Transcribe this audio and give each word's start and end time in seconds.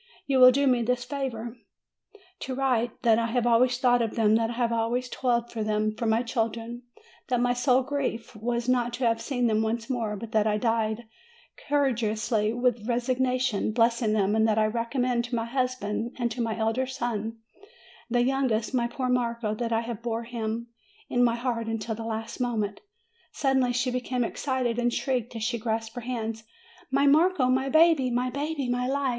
You 0.25 0.39
will 0.39 0.49
do 0.49 0.65
me 0.65 0.81
the 0.81 0.95
favor 0.95 1.55
to 2.39 2.55
write 2.55 3.03
that 3.03 3.19
I 3.19 3.27
have 3.27 3.45
always 3.45 3.77
thought 3.77 4.01
of 4.01 4.15
them, 4.15 4.33
that 4.33 4.49
I 4.49 4.53
have 4.53 4.71
always 4.73 5.07
toiled 5.09 5.51
for 5.51 5.63
them 5.63 5.93
for 5.93 6.07
my 6.07 6.23
children 6.23 6.81
that 7.27 7.39
my 7.39 7.53
sole 7.53 7.83
grief 7.83 8.35
was 8.35 8.67
not 8.67 8.93
to 8.93 9.05
have 9.05 9.21
seen 9.21 9.45
them 9.45 9.61
once 9.61 9.91
more 9.91 10.15
but 10.15 10.31
that 10.31 10.47
I 10.47 10.57
died 10.57 11.07
courageously 11.67 12.51
with 12.51 12.87
resignation 12.87 13.73
blessing 13.73 14.13
them; 14.13 14.35
and 14.35 14.47
that 14.47 14.57
I 14.57 14.65
recommend 14.65 15.25
to 15.25 15.35
my 15.35 15.45
husband 15.45 16.15
and 16.17 16.31
to 16.31 16.41
my 16.41 16.57
elder 16.57 16.87
son 16.87 17.37
the 18.09 18.23
youngest, 18.23 18.73
my 18.73 18.87
poor 18.87 19.07
Marco 19.07 19.53
that 19.53 19.71
I 19.71 19.93
bore 19.93 20.23
him 20.23 20.69
in 21.09 21.23
my 21.23 21.35
heart 21.35 21.67
until 21.67 21.93
the 21.93 22.05
last 22.05 22.39
mo 22.39 22.57
ment" 22.57 22.81
suddenly 23.33 23.71
she 23.71 23.91
became 23.91 24.23
excited, 24.23 24.79
and 24.79 24.91
shrieked, 24.91 25.35
as 25.35 25.43
she 25.43 25.59
clasped 25.59 25.93
her 25.93 26.01
hands: 26.01 26.43
"My 26.89 27.05
Marco, 27.05 27.49
my 27.49 27.69
baby, 27.69 28.09
my 28.09 28.31
baby! 28.31 28.67
My 28.67 28.87
life!" 28.87 29.09